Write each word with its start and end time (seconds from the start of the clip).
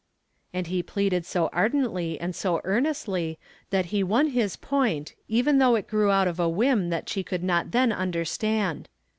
And 0.51 0.65
he 0.65 0.81
pleaded 0.81 1.27
so 1.27 1.47
ardently 1.53 2.19
and 2.19 2.35
so 2.35 2.59
earnestly 2.63 3.37
that 3.69 3.85
he 3.93 4.01
won 4.01 4.29
his 4.29 4.55
point 4.55 5.13
even 5.27 5.59
though 5.59 5.75
it 5.75 5.87
grew 5.87 6.09
out 6.09 6.27
of 6.27 6.39
a 6.39 6.49
whim 6.49 6.89
that 6.89 7.07
she 7.07 7.21
could 7.21 7.43
not 7.43 7.69
then 7.69 7.91
understand. 7.91 8.89